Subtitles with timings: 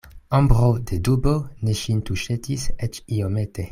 [0.37, 1.35] Ombro de dubo
[1.67, 3.59] ne ŝin tuŝetis eĉ iomete.